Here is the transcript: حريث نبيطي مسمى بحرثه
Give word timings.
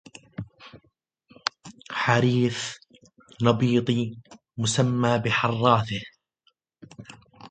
حريث 1.91 2.73
نبيطي 3.43 4.17
مسمى 4.57 5.19
بحرثه 5.25 6.01